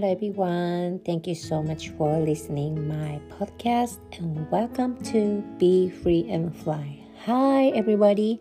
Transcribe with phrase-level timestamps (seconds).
[0.00, 0.98] hello everyone.
[1.04, 7.04] Thank you so much for listening my podcast and welcome to Be Free and Fly.
[7.26, 8.40] Hi everybody.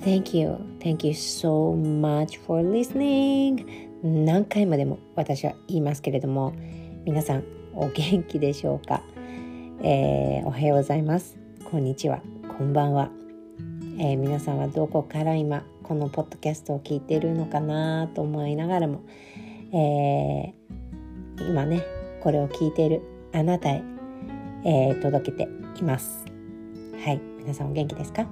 [0.00, 0.58] Thank you.
[0.80, 3.64] Thank you so much for listening.
[4.02, 6.52] 何回までも私は言いますけれども、
[7.04, 7.44] 皆さん
[7.74, 9.04] お元気でしょうか、
[9.84, 11.38] えー、おはようございます。
[11.62, 12.22] こんにちは。
[12.58, 13.08] こんばんは。
[14.00, 19.02] えー、皆さんはどこから今このポッドキャストを聞いているのかなと思いながらも、
[19.72, 20.61] えー、
[21.48, 21.84] 今ね
[22.20, 23.82] これを聞いているあなたへ、
[24.64, 26.24] えー、届けています。
[27.04, 28.26] はい皆さんお元気ですか、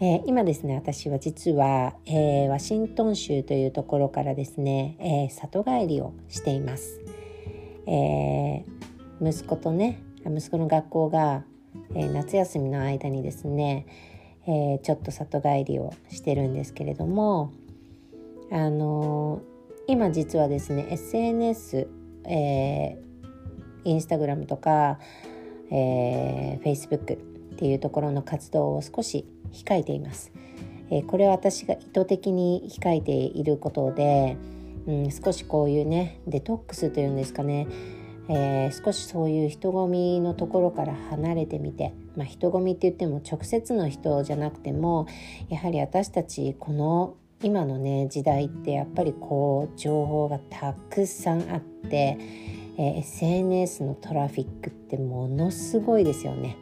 [0.00, 7.00] えー、今ですね私は実は、えワシントン州というところからですね、え里帰りをしています、
[7.88, 8.64] え
[9.20, 11.42] 息子とね息子の学校が、
[11.96, 13.86] え夏休みの間にですね、
[14.46, 17.52] えちょっと里帰りをしてるんですけれども
[18.52, 19.40] あの
[19.86, 21.88] 今実はですね SNS、
[22.24, 24.98] えー、インスタグラムとか、
[25.70, 27.16] えー、Facebook っ
[27.56, 30.32] ていうところの活動を少し控えています。
[30.90, 34.36] えー、これは私が意図的に控えていることで、
[34.86, 37.66] うん、少しこういうねデトックスというんですかね、
[38.28, 45.06] えー、少しそういう人混みのところから離れてみて、まあ、人混みって言っても直接の人じゃなくても
[45.48, 52.16] やはり私たちこの今のね時代ってやっぱりこう情報がたくさんあって、
[52.78, 56.56] えー、SNS のトラフィックってものすごいですよね。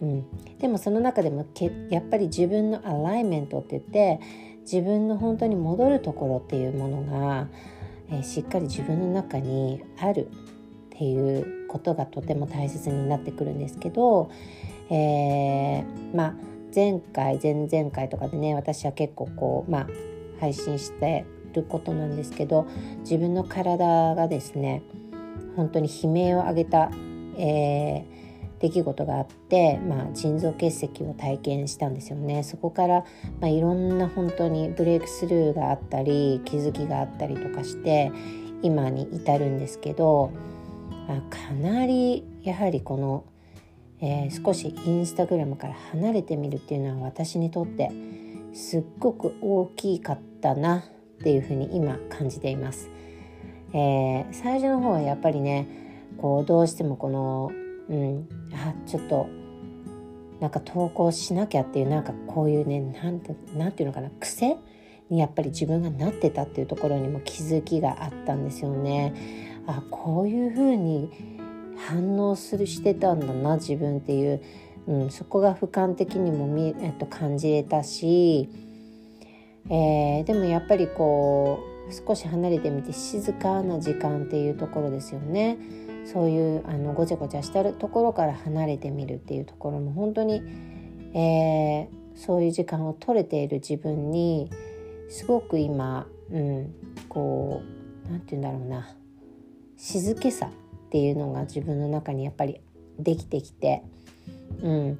[0.00, 4.20] うん、でもその中でもけやっぱり自分のアライメントって言って
[4.60, 7.48] 自分の本当に戻るところっていうものが、
[8.10, 10.30] えー、しっかり自分の中にあるっ
[10.90, 14.30] ていうことがとても大切になってくるんですけど、
[14.90, 16.34] えー、まあ
[16.74, 19.86] 前回前々回とかでね私は結構こうまあ
[20.40, 21.24] 配信して
[21.54, 22.66] ることなんですけど
[23.00, 24.82] 自分の体がですね
[25.56, 26.90] 本当に悲鳴を上げた、
[27.36, 32.44] えー、出来事があって、まあ、腎臓結石を体験したんですよね。
[32.44, 33.04] そこから、
[33.40, 38.12] まあ、いろんな本当にブレイクスルーがあったり気づきがあったりとかして
[38.62, 40.32] 今に至るんですけど
[41.08, 43.24] あかなりやはりこの、
[44.00, 47.90] えー、少しインスタグラムから離れてみるっていうのは私にとって
[48.52, 50.82] すっごく大きかったなっ
[51.22, 52.90] ていうふうに今感じています。
[53.72, 55.68] えー、最初の方はやっぱりね
[56.16, 57.50] こうどうしてもこの、
[57.88, 59.28] うん、あちょっと
[60.40, 64.56] なんか投稿しなきゃっていうなんかこういうねなんてなんていうのかな癖
[65.10, 69.12] にやっぱり自分がなってたっていうところにも気づきがあったんですよね。
[69.66, 71.37] あこういうふうに
[71.86, 74.40] 反応するしてたんだな自分っていう。
[74.88, 78.48] うん、そこが俯瞰的にもみ、えっと、感じれたし、
[79.68, 85.58] えー、でもやっぱりこう少し離れてみて静かな時間っていうところですよね。
[86.06, 90.42] そういうあのごちゃごちゃしたところから離れてみるっていうところも本当に、
[91.12, 94.50] えー、そういう時間を取れている自分に
[95.10, 96.74] すごく今、うん、
[97.10, 97.60] こ
[98.06, 98.94] う何て言うんだろうな。
[99.76, 100.50] 静けさ。
[100.88, 102.60] っていうのが自分の中にやっぱり
[102.98, 103.82] できてきて。
[104.62, 104.98] うん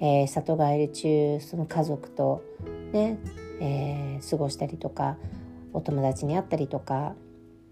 [0.00, 2.42] えー、里帰り中その家族と
[2.92, 3.18] ね、
[3.60, 5.16] えー、過ごしたりとか
[5.72, 7.14] お友達に会ったりとか、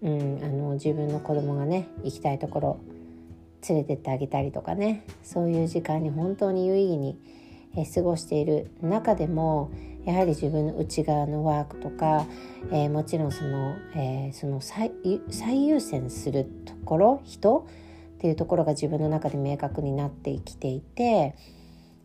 [0.01, 2.79] うん、あの自分の子供がね行きたいところ
[3.67, 7.17] 連れてってあげたりとかねそういう時間に本当に有意義に、
[7.75, 9.71] え、過ごしている中でも
[10.05, 12.25] やはり自分の内側のワークとか、
[12.71, 14.91] えー、もちろんその,、えー、その最
[15.67, 17.67] 優先するところ人
[18.17, 21.35] っていうところが自分の中で明確になってきていて、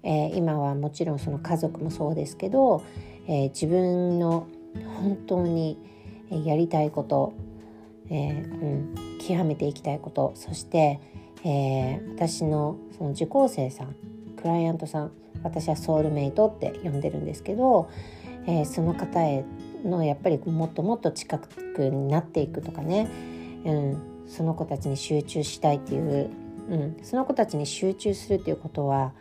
[0.03, 2.83] えー、今はもちろんその家族もそうですけど、
[3.27, 4.47] えー、自分の
[5.01, 5.79] 本当に
[6.31, 7.33] やりたいこと、
[8.11, 11.01] えーうん、極めていきたいことそして、
[11.45, 13.97] えー、私のその受講生さん
[14.45, 15.13] クライアントさん
[15.43, 17.89] 私はソウルメイトって呼んでるんですけど、
[18.47, 19.43] えー、その方へ
[19.83, 23.09] のやっぱりもっともっと近くになっていくとかね、
[23.65, 26.31] うん、その子たちに集中したいっていう、
[26.69, 29.15] うん、その子たちに集中するっていうことは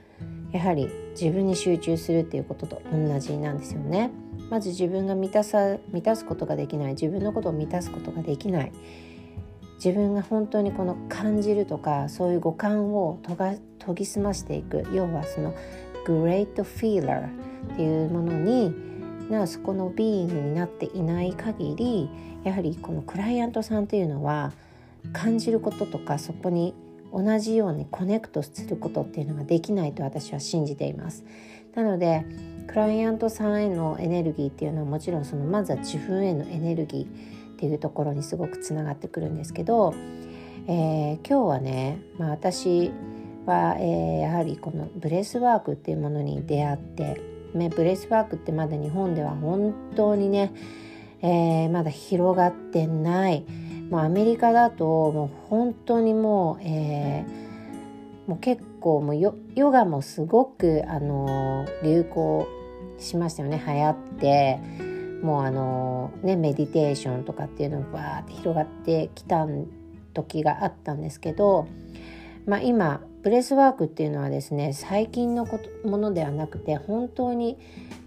[0.52, 4.12] やはり自分に集中するっていうことと同じなんですよね。
[4.50, 6.92] まず自分が満たさ満たすことができない。
[6.92, 8.74] 自分のことを満たすことができない。
[9.76, 13.56] 自分が本当にこの感じるとかそういう五感をとが
[13.86, 15.54] 研ぎ澄ましていく要はその
[16.06, 17.28] グレートフィーラー
[17.74, 18.74] っていうものに
[19.30, 22.10] なそこのビーイングになっていない限り
[22.44, 24.52] やはりこのクライアントさんっていうのは
[25.12, 26.74] 感じることとかそこに
[27.14, 31.24] 同じようにコネクトすることっていうのができないと私は信じています。
[31.76, 32.26] なので
[32.68, 37.08] クライアントさんへのエネルギーっていうのはもちろんそのまずは自分へのエネルギーっ
[37.56, 39.94] ていうところにすごくつながってくるんですけど、
[40.68, 42.92] えー、今日はね、まあ、私
[43.46, 47.22] は、えー、やはりこの breathwork っていうものに出会って、
[47.54, 50.54] ね、 breathwork ってまだ日本では本当にね、
[51.22, 53.46] えー、まだ広がってない。
[53.90, 62.48] もうアメリカだともう本当にもう、えー、もう結構もうヨヨガもすごく、あの流行
[62.98, 63.62] しましたよね。
[63.66, 64.60] 流行って
[65.22, 69.48] もうあのね meditation とかっていうのがバーって広がってきた
[70.14, 71.68] 時があったんですけど、
[72.46, 77.58] まあ、今 breathwork っていうのはですね最近のことものではなくて本当に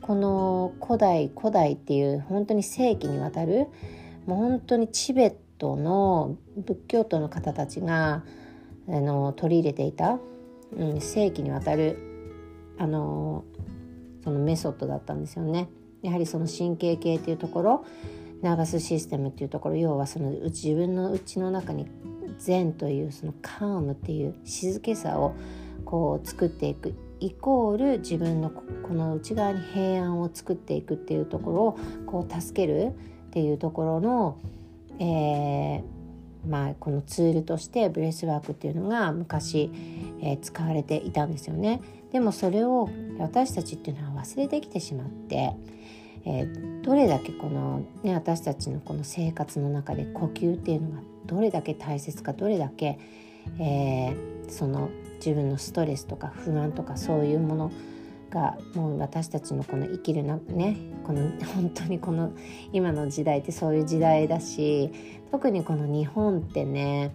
[0.02, 3.66] この古代古代っていう本当に世紀にわたる
[4.26, 8.24] もう本当にチベットの仏教徒の方たちが
[8.88, 10.18] あの取り入れていた、
[10.76, 11.98] うん、世紀にわたる
[12.78, 13.44] あの
[14.22, 15.68] そのメソッドだったんですよね。
[16.02, 17.84] やはりその神経系っていうところ
[18.42, 21.86] ナーバスシステムっていうところ要はその自分の内の中に
[22.38, 25.34] 善というそのカームっていう静けさを
[25.84, 34.38] こう作っていくイコール自分のこの内側に平安を作っていくっていうところをこう助けるっていうところの、
[34.98, 35.82] えー、
[36.46, 39.70] まあ、このツールとして breathwork っていうのが昔、
[40.20, 41.80] えー、使われていたんですよね。
[42.12, 42.88] でもそれを
[43.18, 45.52] 私たちっていうのは忘れてきてしまって、
[46.24, 52.98] えー、どれだけこの、ね、私たちのこの生活の中で呼吸っていうのがどれだけ大切かどれだけ、
[53.58, 57.72] えー、その自分のストレスとか不安とかそういうもの
[58.30, 62.32] がもう私たちのこの生きるなねこの本当にこの
[62.72, 64.90] 今の時代ってそういう時代だし
[65.30, 67.14] 特にこの日本ってね、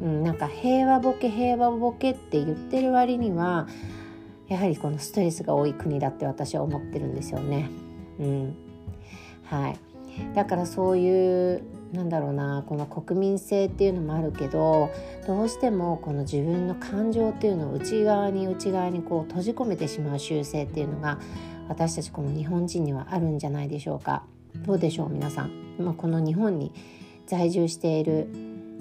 [0.00, 3.68] うん、なんか平和ボケ平和ボケって言ってる割には
[4.48, 7.70] やはりこのストレスが多い国だって私は思ってるんですよね。
[8.18, 8.56] うん、
[9.44, 9.78] はい
[10.34, 11.62] だからそういう
[11.94, 14.90] なんだろうなこの国民性っていうのもあるけど
[15.26, 21.18] どうしてもこの自分の感情っていうのを内側に内側にこう閉じ込めてしまう習性っていうのが
[21.68, 24.24] 私たちこの日本人にはあるんじゃないでしょうか。
[24.66, 26.72] どうでしょう皆さん、まあ、この日本に
[27.26, 28.28] 在住している、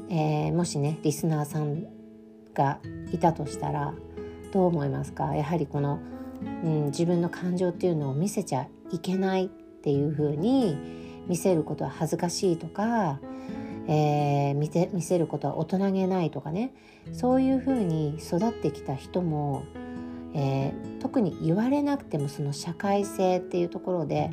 [0.09, 1.85] えー、もしねリスナーさん
[2.53, 2.79] が
[3.11, 3.93] いたとしたら
[4.51, 5.35] どう思いますか？
[5.35, 5.99] やはりこの、
[6.63, 10.77] うん、自分の感情っていうのを見せちゃいけないっていうふうに
[11.27, 13.19] 見せることは恥ずかしいとか、
[13.87, 16.73] えー、見て見せることは大人げないとかね
[17.11, 19.63] そういうふうに育ってきた人も、
[20.33, 24.31] えー、特に言われなくてもその社会性っていうところで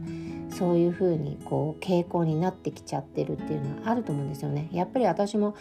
[0.50, 4.68] そういうふうにこう傾向になってきちゃってるっていうのはあると思うんですよね。
[4.72, 5.54] やっぱり私も、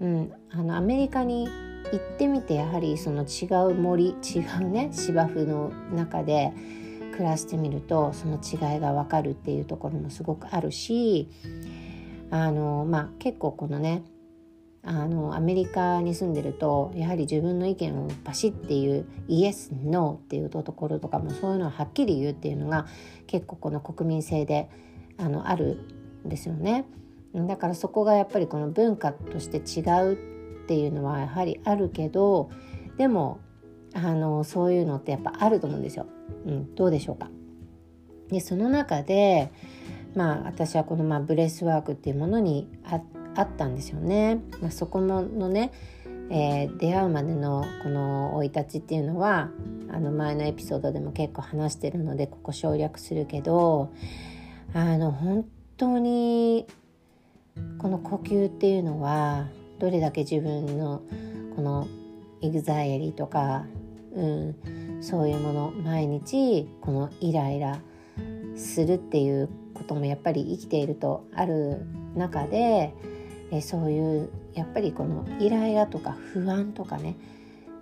[0.00, 1.48] うん、あのアメリカに
[1.92, 6.52] 行ってみてやはりその違う森違うね芝生の中で
[7.12, 11.28] 暮らしてみるとその違いが分かるっていうところもすごくあるし
[12.30, 14.02] あの、まあ、結構このね
[14.84, 22.86] あのアメリカに住んでるとやはり自分の意見をバシッっていうイエス・ノーっていうところとかもそういうのをはっきり言うっていうのが
[23.28, 24.68] 結構この国民性で
[25.18, 25.78] あのある
[26.26, 26.84] んですよね。
[27.34, 30.14] だからそこがやっぱりこの文化として違う
[30.64, 32.50] っていうのはやはりあるけど
[32.98, 33.40] でも
[33.94, 36.06] あのそういうのってやっぱあると思うんですよ。
[36.46, 37.30] うん、どうでしょうか
[38.28, 39.50] でその中で
[40.14, 44.40] まあ私はこの、まあ、 breathwork っていうものにあったんですよね。
[44.60, 45.72] まあ、そこののね、
[46.30, 49.50] えー、出会うまでのこの生い立ちっていうのは
[49.90, 53.92] あの前のエピソードでも結構話してるのでここ省略するけど
[54.74, 55.44] あの本
[55.76, 56.66] 当に
[57.78, 59.46] この呼吸っていうのは
[59.78, 61.02] どれだけ自分の
[61.56, 61.86] この
[62.40, 63.64] エグザイエリーとか、
[64.14, 67.80] うん、そういうもの毎日このイライラ
[68.56, 72.94] するっていうこともやっぱり生きているとある中で
[73.52, 77.16] えそういうやっぱりこのイライラとか不安とかね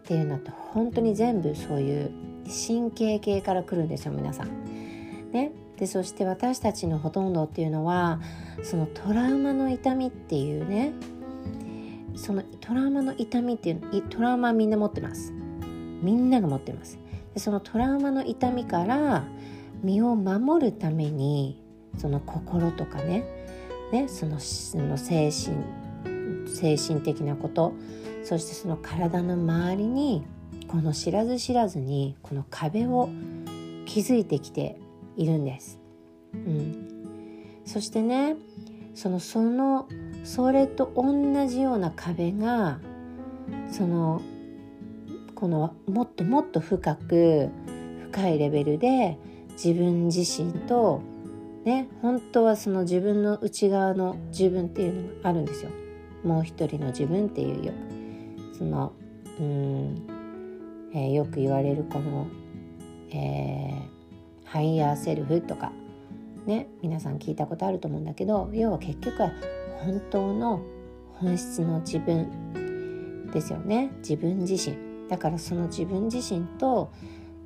[0.00, 2.10] っていうのって本当に全部そういう
[2.44, 5.30] 神経系から来るんですよ皆さん。
[5.32, 8.20] ね、でそして私たちのほとんどっていうのは
[8.64, 10.92] そのトラウマの痛みっていうね
[12.16, 15.32] そのトラウマの痛みっていうトラウマみんな持ってます。
[16.02, 16.98] みんなが持ってます
[17.34, 19.24] でそのトラウマの痛みから
[19.82, 21.62] 身を守るために
[21.98, 23.24] その心とかね
[23.92, 25.56] ねそのその精神
[26.46, 27.74] 精神的なこと
[28.24, 30.24] そしてその体の周りに
[30.68, 33.08] この知らず知らずにこの壁を
[33.86, 34.78] 築いてきて
[35.16, 35.80] いるんです。
[36.32, 36.86] うん、
[37.64, 38.36] そしてね
[38.94, 39.88] そのその
[40.22, 42.78] それと同じような壁が
[43.72, 44.22] その
[45.40, 47.48] このもっともっと深く
[48.12, 49.16] 深いレベルで
[49.52, 51.00] 自分自身と、
[51.64, 55.70] ね、本当はその自分の内側の自分っていうのがあるんですよ。
[56.22, 57.72] もう一人の自分っていうよ。
[58.58, 58.92] その
[59.40, 60.06] うん、
[60.92, 62.26] えー、よく言われるこの、
[63.10, 65.72] えー、 higher self とか
[66.44, 69.32] ね皆さん聞いたことあると思うんだけど要は結局は
[69.78, 70.60] 本当の
[71.14, 73.90] 本質の自分ですよね。
[74.00, 74.89] 自分自身。
[75.10, 76.92] だからその自分自身と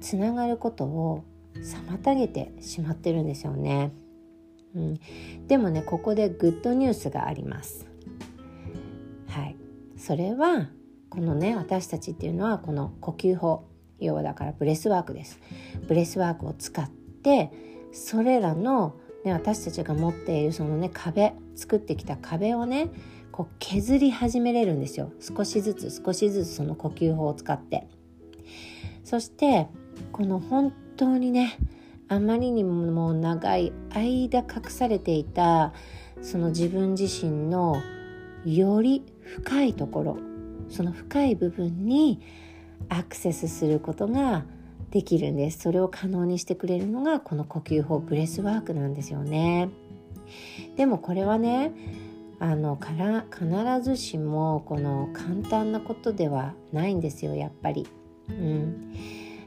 [0.01, 3.91] つながることを妨げてしまってるんですよね、
[4.75, 5.01] うん、
[5.47, 7.87] でもねここで good news があります。
[9.29, 9.57] はい。
[9.97, 10.69] それは
[11.09, 13.65] このね私たちっていうのはこの呼吸法。
[14.01, 15.41] 要はだから breathwork です。
[15.89, 17.51] breathwork を使って
[17.93, 22.91] それらの、ね、私たちが持っているそのね壁作ってきた壁をね
[23.35, 25.11] こう削り始めれるんですよ。
[25.19, 27.89] 少しずつ少しずつその呼吸法を使って。
[29.03, 29.67] そして
[30.13, 31.59] この本当にね
[32.07, 35.73] あまりにも長い間隠されていた
[36.23, 37.83] その自分自身の
[38.45, 40.19] より深いところ
[40.69, 42.21] その深い部分に
[42.89, 44.45] アクセスすることが
[44.93, 45.59] できるんです。
[45.59, 49.71] それを可能にしてくれるのがこの呼吸法 breathwork なんですよね。
[50.77, 51.73] でもこれはね
[52.45, 53.49] あのから必
[53.83, 57.89] ずしもこの簡単なことではないんですよやっぱり。
[58.29, 58.93] うん、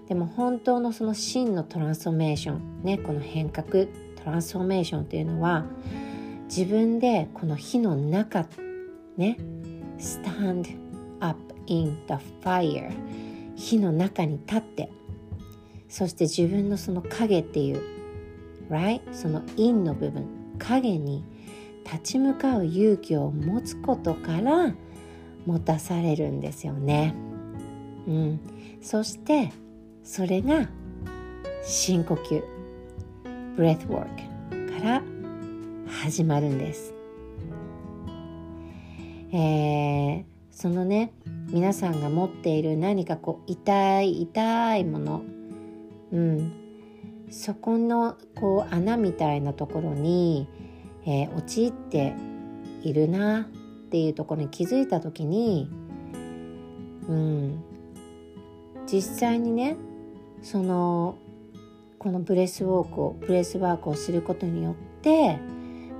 [0.08, 5.66] でも本当のその真の transformation ねこの変革 transformation というのは
[6.46, 8.48] 自分でこの火の中
[9.16, 9.38] ね
[10.00, 10.66] stand
[11.20, 12.92] up in the fire
[13.56, 14.92] 火の中に立って。
[15.88, 17.82] そして自分のその影っていう
[18.70, 20.28] right その陰の部分
[20.58, 21.24] 影に
[21.92, 24.76] 立ち向かう勇気を持つことから
[25.46, 27.16] 持たされるんですよね。
[28.08, 28.40] うん、
[28.82, 29.52] そして
[30.04, 30.70] それが
[31.64, 32.44] 深呼吸
[33.56, 35.02] ブレ t ワークから
[35.88, 36.94] 始まるんです。
[39.32, 41.14] えー、そのね
[41.50, 45.22] 皆さんが持っている何かこう痛い痛いもの、
[46.12, 46.54] うん、
[47.30, 50.48] そこのこう穴みたいなところに、
[51.08, 52.14] えー、陥って
[52.84, 53.46] いるなっ
[53.90, 55.70] ていうところに気づいた時に、
[57.08, 57.64] うん、
[58.86, 59.78] 実際にね
[60.44, 61.18] その
[61.98, 65.40] このブレスウォークをブレスワークをすることによって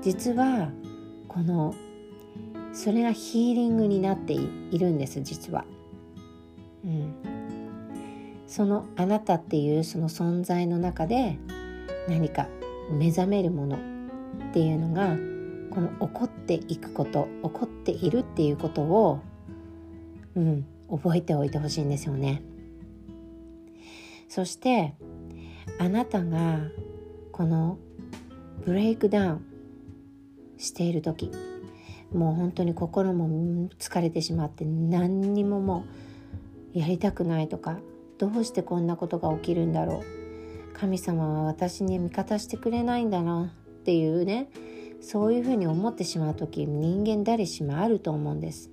[0.02, 0.70] 実は
[1.30, 1.74] この
[2.74, 5.66] それがヒーリングになっているんです実は。
[6.86, 7.16] うん、
[8.46, 11.38] そのあなたっていうその存在の中で
[12.08, 12.48] 何か
[12.92, 13.97] 目覚めるもの
[14.50, 15.18] っていうのが
[15.70, 19.22] この起こっていくこと起こっているっていうことを、
[20.36, 22.42] うん、覚えておいてほしいんですよね。
[24.30, 24.94] そして
[25.80, 26.60] あなたが
[27.32, 27.78] この
[28.66, 29.46] ブレイクダウン
[30.58, 31.32] している時
[32.14, 35.86] もう本当に心も疲れてしまって何にもも
[36.76, 37.80] うやりたくないとか
[38.18, 43.54] どうしてこんなことが起きるんだろう神様は私に味方してくれないんだな
[43.88, 44.50] っていうね
[45.00, 48.70] そういうふうに思ってしまう時人間誰しもあると思うんです。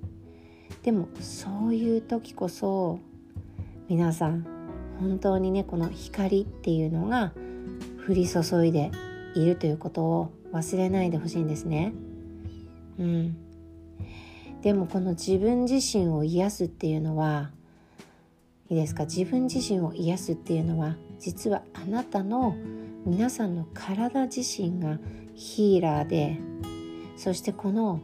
[0.82, 2.98] でもそういう時こそ
[3.88, 4.44] 皆さん
[4.98, 7.32] 本当にねこの光っていうのが
[8.08, 8.90] 降り注いで
[9.36, 11.92] いるということを忘れないでほしいんですね。
[12.98, 13.36] うん、
[14.62, 17.52] でもこの自分自身を癒すっていうのは
[18.68, 19.04] いいですか？
[19.04, 22.56] 自分自身を癒すっていうのは実はあなたの
[23.06, 24.98] 皆さんの体自身が
[25.34, 26.38] ヒーラーで
[27.16, 28.00] そしてこの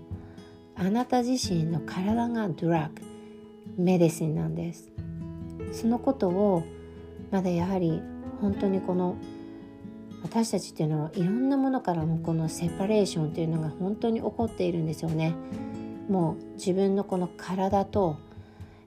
[0.77, 3.03] あなた自身の体がドラッグ
[3.83, 4.91] メディシンなんです
[5.73, 6.65] そのことを
[7.31, 8.03] まだやはり
[8.41, 9.17] 本当にこの
[10.23, 15.35] 私たちっていうのはいろんなものからもこのセパレーションっていうのが本当に起こっているんですよね。
[16.09, 18.19] もう自分のこの体と、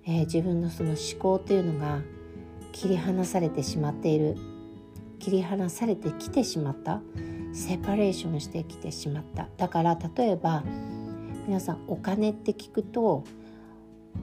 [0.06, 2.02] えー、自分のその思考っていうのが
[2.72, 4.36] 切り離されてしまっている
[5.24, 7.02] 切り離されてきてしまった。
[7.54, 9.48] セパレーションしてきてしまった。
[9.56, 10.64] だから例えば
[11.48, 13.24] 皆さんお金って聞くと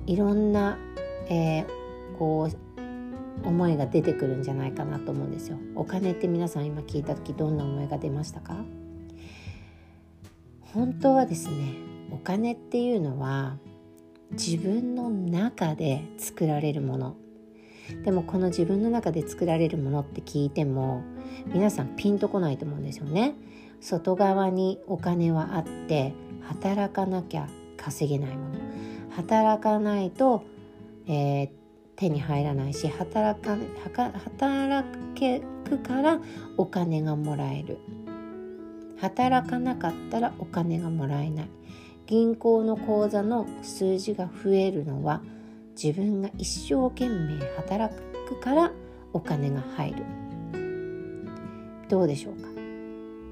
[0.07, 0.77] いろんな、
[1.31, 1.67] えー、
[2.19, 5.57] こう思いが出てくるんじゃないかなと思うんですよ。
[5.75, 8.63] お金って皆さん今聞いた時どんな思いが出ましたか？
[10.61, 11.77] 本当はですね
[12.11, 13.57] お金っていうのは
[14.33, 17.17] 自分の中で作られるもの。
[18.05, 21.03] でもこの自分の中で作られるものって聞いても
[21.47, 23.35] 皆さんピンとこないと思うんですよね。
[23.81, 28.55] 外側にお金はあって働かなきゃ稼げないもの。
[29.11, 30.45] 働かないと、
[31.07, 31.51] えー、
[31.97, 33.57] 手に入らないし働か
[34.25, 36.21] 働けくから
[36.57, 37.79] お金がもらえる。
[38.99, 41.49] 働かなかったらお金がもらえない。
[42.07, 45.23] 銀行の口座の数字が増えるのは
[45.83, 47.95] 自分が一生懸命働
[48.29, 48.73] くから
[49.15, 50.05] お金が入る。
[51.89, 52.49] どうでしょうか？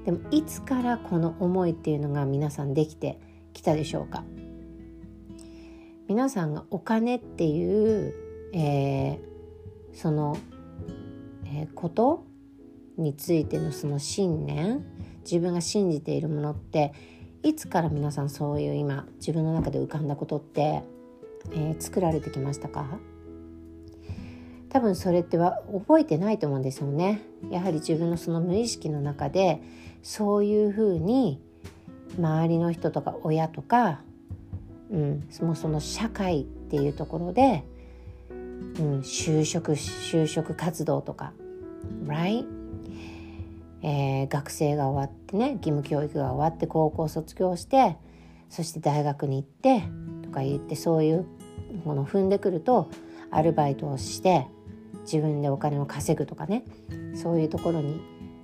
[0.05, 3.19] でもいつからこの思いっていうのが皆さんできて
[3.53, 4.23] きたでしょうか？
[6.07, 8.15] 皆さんがお金っていう、
[8.53, 9.19] えー、
[9.93, 10.35] その、
[11.45, 12.25] えー、こと
[12.97, 14.83] についてのその信念
[15.21, 16.93] 自分が信じているものって
[17.43, 20.81] いつから皆さんそういう今自分の中で浮かんだことって、
[21.51, 22.99] えー、作られてきましたか？
[24.69, 27.21] 多分それっては覚えてないと思うんですよね。
[27.49, 29.61] やはり自分のその無意識の中で
[30.03, 31.41] そういうふうに
[32.17, 34.01] 周りの人とか親とか、
[34.91, 37.63] うん、もその社会っていうところで、
[38.29, 41.33] うん、就職就職活動とか
[42.05, 42.45] right
[43.81, 47.95] えー、学生が終わってね義務教育が終わって高校卒業して
[48.49, 49.83] そして大学に行って
[50.21, 51.25] とか言ってそういう
[51.85, 52.89] もの踏んでくると
[53.31, 54.47] アルバイトをして
[55.01, 56.63] 自分でお金を稼ぐとかね。
[57.15, 58.01] そういうところに、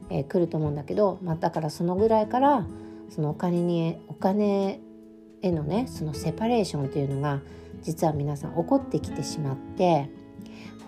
[0.10, 2.66] えー、来ると思うんだけど、まあ、だからそのぐらいから
[3.10, 4.80] そのお金にお金
[5.42, 7.42] へのねそのセパレーションというのが
[7.82, 10.10] 実は皆さん起こってきてしまって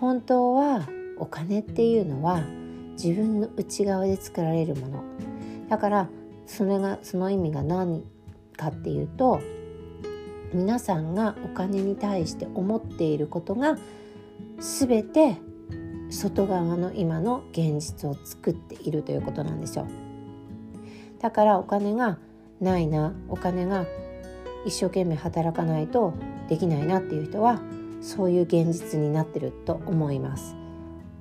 [0.00, 2.42] 本当はお金っていうのは
[2.92, 5.04] 自分の内側で作られるもの。
[5.68, 6.08] だから
[6.46, 8.02] それがその意味が何
[8.56, 9.40] かっていうと
[10.52, 13.76] 皆さんがお金に対して思っていることが
[14.58, 15.36] 全て
[16.10, 19.86] 外側の今の現実を作っているということなんですよ。
[21.20, 22.18] だからお金が
[22.60, 23.86] ないなお金が
[24.64, 26.14] 一生懸命働かないと
[26.48, 27.60] できないなっていう人は
[28.00, 30.56] そういう現実になってると思います。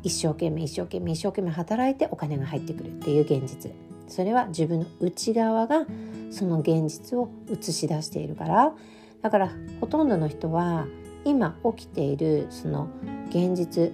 [0.03, 3.71] 一生懸命一生懸命一生懸命働いてお金が入ってくるっていう現実。
[4.07, 5.85] それは自分の内側が
[6.31, 8.73] その現実を映し出しているから。
[9.21, 10.87] だからほとんどの人は
[11.25, 12.89] 今起きているその
[13.29, 13.91] 現実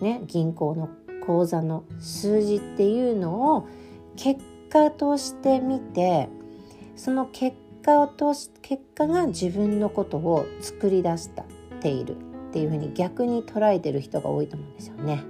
[0.00, 0.88] ね銀行の
[1.24, 3.68] 口座の数字っていうのを
[4.16, 6.28] 結果として見て
[6.96, 11.44] その結果を通し結果が自分のことを作り出した
[11.82, 15.24] ているっていうふうに逆に捉えてる人が多いと思うんですよね。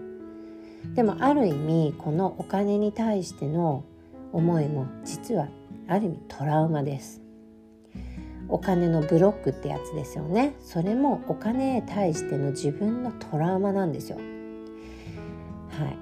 [0.94, 3.84] でもある意味このお金に対しての
[4.32, 5.48] 思いも実は
[5.88, 7.21] ある意味トラウマです。
[8.52, 10.54] お金のブロックってやつですよね。
[10.60, 14.18] それもお金へ対しての自分のトラウマなんですよ。
[14.18, 15.96] はい。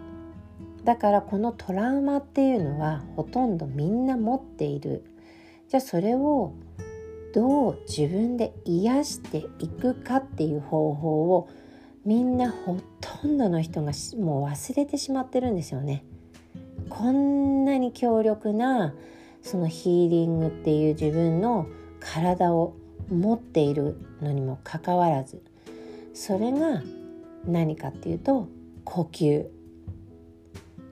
[0.84, 5.04] だからこのトラウマっていうのはほとんどみんな持っている。
[5.68, 6.54] じゃあそれを
[7.32, 11.48] どう自分で癒していくかっていう方法を
[12.04, 16.02] みんなほとんどの人がもう忘れてしまってるんですよね。
[16.88, 18.92] こんなに強力な
[19.40, 21.68] そのヒーリングっていう自分の
[22.00, 22.74] 体を
[23.10, 25.42] 持っているのにもかかわらず
[26.14, 26.82] それが
[27.46, 28.48] 何かっていうと
[28.84, 29.46] 呼吸。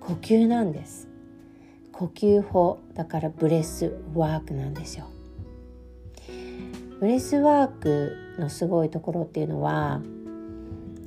[0.00, 1.08] 呼吸なんです。
[1.92, 5.06] 呼吸法だからブレスワークなんですよ。
[7.00, 10.00] ブレスワークのすごいところっていうのは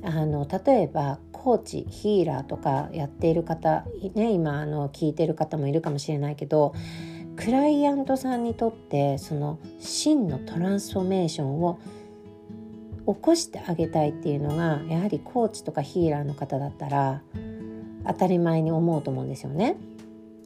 [0.04, 3.84] あの例えばコーチヒーラーとかやっている方
[4.14, 6.74] ね今あの聞いてる方もいるかもしれないけど
[7.44, 11.80] クライアントさんにとってその真のトランスフォーメーションを
[13.06, 17.22] 起こしてあげたいっていうのがやはりコーチとかヒーラーの方だったら
[18.06, 19.76] 当たり前に思うと思うんですよね。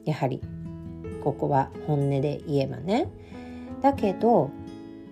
[0.07, 0.41] やはり
[1.23, 3.09] ここは本音で言えばね。
[3.83, 4.51] だけど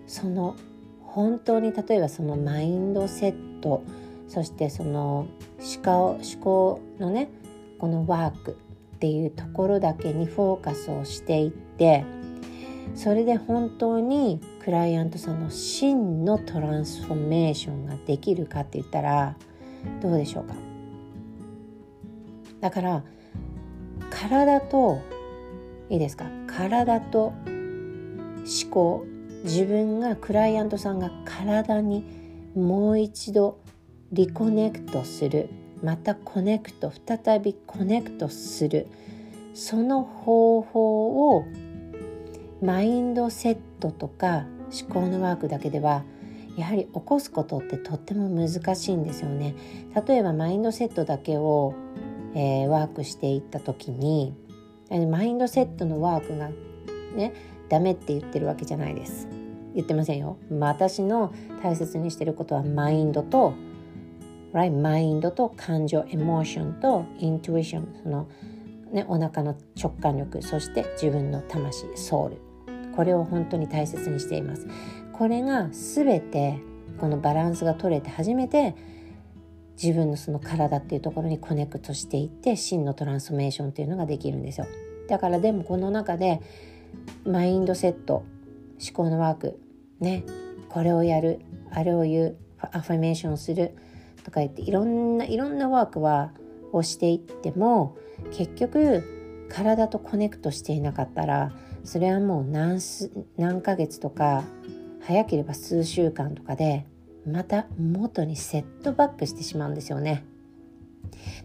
[0.07, 0.57] その
[1.03, 3.83] 本当に例えばそのマインドセット
[4.29, 5.27] そしてその
[5.59, 7.29] 思考思考のね
[7.79, 8.57] このワーク
[8.97, 12.05] っていうところだけにフォーカスをしていって
[12.95, 19.37] それで本当にクライアントさんの真のトランスフォーメーションができるかって言ったら
[20.01, 20.55] どうでしょうか？
[22.61, 23.03] だから
[24.11, 25.01] 体と
[25.91, 26.27] いいですか？
[26.47, 29.05] 体と思考
[29.43, 32.05] 自分がクライアントさんが体に
[32.55, 33.59] もう一度
[34.13, 35.51] reconnect する
[35.83, 38.87] また connect 再びコネクトする
[39.53, 41.45] その方法を
[42.65, 46.03] マインドセットとか思考のワークだけでは
[46.57, 49.55] やはり起こすことってとっても難しいんですよね。
[50.07, 51.75] 例えばマインドセットだけを、
[52.35, 54.35] えー、ワークしていった時に
[55.11, 56.49] マインドセットのワークが
[57.15, 57.35] ね
[57.69, 59.29] ダメって言ってるわけじゃないです。
[59.75, 60.39] 言ってませんよ。
[60.51, 63.53] 私の大切にしてることはマインドと
[64.55, 64.73] right?
[64.73, 68.27] マインドと感情エモーションとイントゥイションその
[68.93, 72.54] ね、お腹の直感力そして自分の魂ソウル
[72.95, 74.67] これを本当に大切にしています。
[75.13, 76.59] これが全て
[76.99, 78.75] このバランスが取れて初めて
[79.83, 84.67] 自分のその体っていうところにコネクトしていって真のトランスフォーメーションっていうのができるんですよ。
[85.09, 86.41] だからでもこの中で
[87.25, 88.25] マインドセット
[88.81, 89.59] 思考のワーク
[90.01, 90.25] ね
[90.69, 93.75] これをやるあれを言うアファメーションする
[94.25, 96.33] とか言っていろんないろんなワークは
[96.73, 97.97] をしていっても
[98.33, 101.53] 結局体とコネクトしていなかったら
[101.85, 102.81] それはもう何
[103.37, 104.43] 何ヶ月とか
[105.03, 106.87] 早ければ数週間とかで
[107.27, 110.25] また元にセットバックしてしまうんですよね。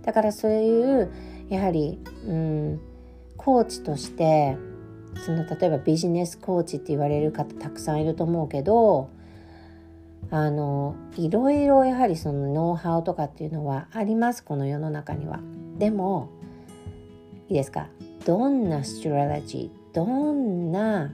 [0.04, 1.12] だからそういう
[1.50, 2.80] やはり、うん、
[3.38, 4.58] コーチとして
[5.26, 9.10] その例えばビジネスコーチって言われる方たくさんいると思うけど
[10.32, 15.40] あのいろいろやはりそのノウハウとかっていうのはありますこの世の中には。
[15.78, 16.30] でも
[17.50, 17.88] いいですか？
[18.26, 21.12] どんなストラテジーどんな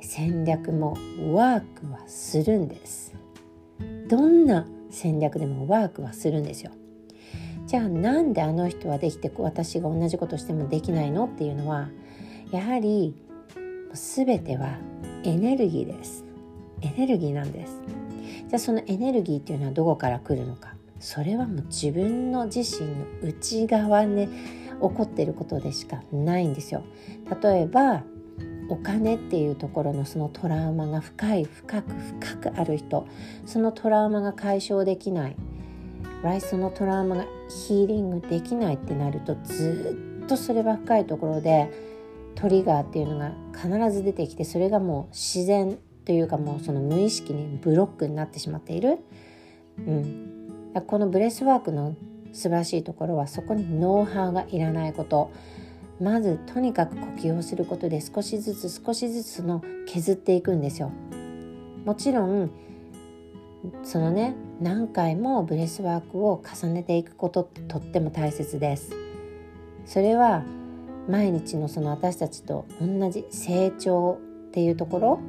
[0.00, 0.96] 戦略も
[1.30, 3.14] ワークはするんです。
[4.08, 6.70] どんな戦略でもワークはするんですよ。
[7.66, 11.90] じゃあなんであの人はできて私が同じことしてもできないのっていうのは
[12.50, 13.14] やはり
[13.92, 14.78] 全ては
[15.24, 16.24] エネルギーです。
[16.80, 17.78] エネルギーなんです。
[18.48, 24.30] じゃあそのエネルギーっていうのはどこから来るのかそれはもう自分の自身の内側、ね、
[24.80, 26.82] 起こっていることでしかないんですよ。
[27.42, 28.02] 例えば
[28.68, 33.06] お金っていうところのそのトラウマが深い深く深くある人
[33.46, 35.36] そのトラウマが解消できない
[36.22, 41.72] 来そのトラウマがヒーリングできないってなるとずっとそれは深いところで
[42.34, 48.98] トリガーっていうのが必ず出てきてそれがもう自然というかもうその無意識にブロックになってしまっている、
[49.78, 51.96] うん、このブレスワークの
[52.38, 55.30] 素晴らしいところはそこにノウハウがいらないこと
[56.00, 60.92] まずとにかく呼吸をすることで少しずつ少しずつの削っていくんですよ。
[61.84, 62.50] もちろん
[63.82, 68.92] そのね何回もブレスワークを重ねていくことってとっても大切です。
[69.84, 70.44] それは
[71.08, 75.20] 毎日のその私たちと同じ成長っていうところ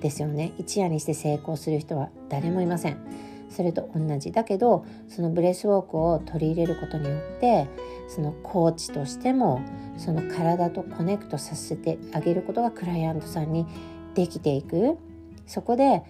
[0.00, 2.98] ですよね一夜にして成功する人は誰もいません
[3.48, 7.68] それと同じだけどそのブレスウォークを取り入れることによって
[8.08, 9.62] そのコーチとしても
[9.96, 13.66] その体とコネクトさせてあげることがクライアントさんに
[14.14, 14.98] できていく。
[15.46, 16.02] そこで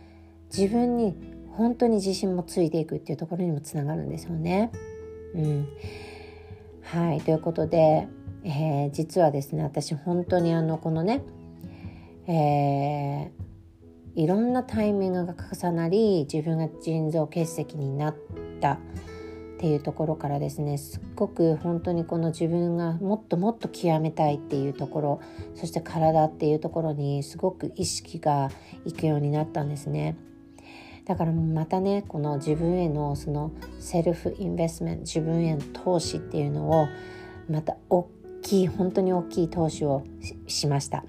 [0.56, 1.14] 自分に
[1.52, 4.70] 本当に自信もついていくっていうところにもつながるんですよね。
[5.34, 5.68] うん、
[6.82, 7.20] はい。
[7.20, 8.08] ということで、
[8.44, 11.22] えー、実はですね私本当にあのこのね、
[12.26, 13.45] えー
[14.16, 18.16] いろんなタイミングが重なり自分が腎臓結石になっ
[18.60, 18.78] たっ
[19.58, 25.20] ていうところからですねすっごく本当にこの自分がもっともっと極めたいっていうところ
[25.54, 28.50] そして体っていうところにすごく意識が
[28.86, 30.16] いくようになったんですね。
[31.04, 36.88] だからまたねこの自分へのその self investment 自分への投資っていうのを
[37.48, 38.08] また大
[38.42, 40.04] きい本当に大きい投資を
[40.48, 41.04] しました。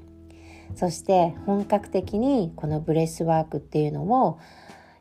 [0.75, 4.39] そして本格的にこのブレスワークっていうのを、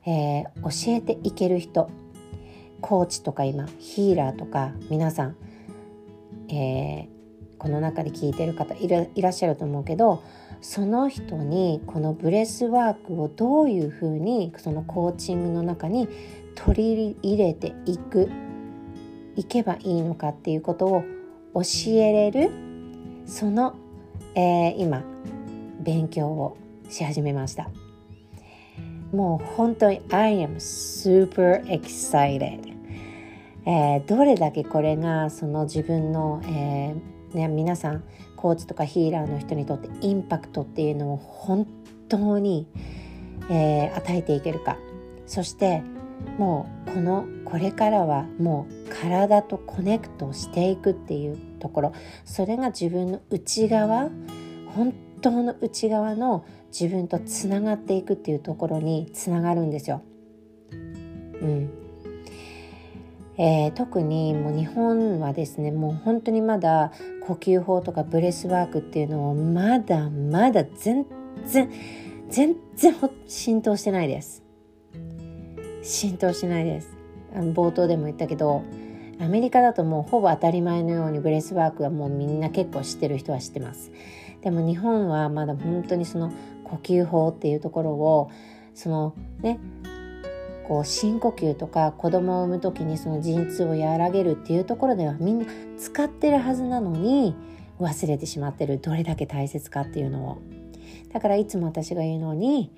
[0.07, 1.90] えー、教えていける人
[2.81, 5.37] コーチとか今ヒーラーとか皆さん、
[6.48, 10.22] えー、この中で聞いてる方いらっしゃると思うけど
[10.61, 16.09] その人にこのブレスワークをどういうふうにそのコーチングの中に
[16.55, 18.31] 取り入れていく
[19.37, 21.05] いけばいいのかっていうことを
[21.55, 22.50] 教えれる
[23.26, 23.76] その、
[24.35, 25.05] えー、今
[25.87, 26.57] 勉強を
[26.90, 27.70] し始めました。
[29.12, 32.61] もう本当に I am super excited、
[33.64, 38.03] えー、どれだけこれがその自分の、えーね、皆さん
[38.35, 41.68] コーチとかヒーラーの人にとってインパクトっていうのを本
[42.09, 42.66] 当に、
[43.49, 44.77] えー、与えていけるか。
[45.27, 45.83] そして
[46.38, 51.92] もうこのこれからはもう体とコネクトしていくっていうところ。
[52.25, 54.11] それが自分の内側
[54.75, 54.92] 本
[55.26, 60.02] 当の内側の自分とつながっていくっていうところにつながるんですよ。
[60.70, 60.76] う
[61.44, 61.70] ん。
[63.38, 66.92] えー、特にもう日本はですねもう本当にまだ
[67.26, 71.04] 呼吸法とかブレスワークっていうのをまだまだ全
[71.44, 71.70] 然
[72.30, 72.94] 全然
[73.26, 74.44] 浸透してないです。
[75.82, 76.96] 浸透してないです。
[77.34, 78.62] あの冒頭でも言ったけど
[79.20, 83.90] アメリカだともうほぼ当たり前のようにブレスワークはもうみんな結構知ってる人は知ってます。
[84.46, 86.32] でも日本はまだ本当にその
[86.62, 88.30] 呼吸法っていうところを
[88.76, 89.59] そのね
[90.68, 97.35] こう深呼吸とか子供を産む時にその陣痛を和らげるっていうところではみんな使ってるはずなのに
[97.80, 100.38] 忘れてしまってるどれだけ大切かっていうのを。
[101.12, 102.70] だからいつも私が言うのに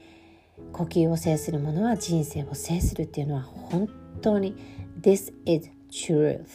[0.73, 3.91] 呼吸を制するものは人生を制するっていうのは本
[4.23, 4.57] 当に
[5.03, 6.47] This is truth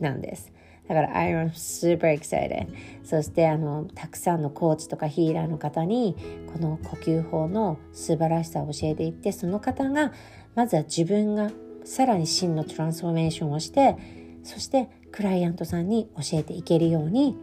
[0.00, 0.53] なんです。
[0.88, 2.68] だから I am super excited
[3.02, 6.16] そしてあのたくさんのコーチとかヒーラーの方に
[6.52, 10.12] この呼吸法の素晴らしさを教えていってその方が
[10.54, 11.50] まずは自分が
[11.84, 13.96] さらに真のトランスフォーメーションをして
[14.42, 17.36] そしてクライアントさんに教えていけるように、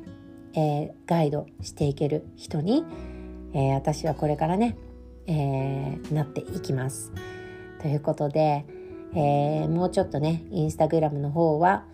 [0.53, 2.83] えー、ガイドしていける人に、
[3.53, 4.77] えー、私はこれからね、
[5.25, 7.11] えー、なっていきます。
[7.81, 8.65] ということで、
[9.15, 11.85] えもうちょっとねインスタグラムの方は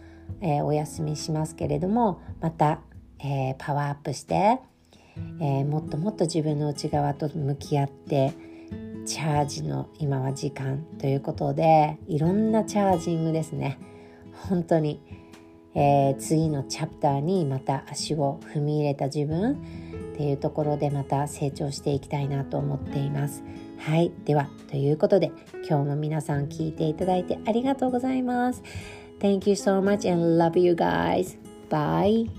[0.42, 2.82] えー、お休みしますけれどもまた、
[3.20, 4.60] えー、パワーアップして、
[5.42, 8.34] え、もっともっと自分の内側と向き合って
[9.06, 13.80] チャージの今は時間ということでいろんなチャージングですね
[14.50, 15.02] 本当に、
[15.74, 19.54] え次のチャプターにまた足を踏み入れた自分
[20.18, 23.44] っていうところでまた成長していきたいなと思っています。
[23.78, 24.12] はい。
[24.26, 25.32] では、ということで、
[25.68, 28.63] 今日も皆さん聞いていただいてありがとうございます。
[29.19, 31.38] Thank you so much and love you guys.
[31.69, 32.30] Bye.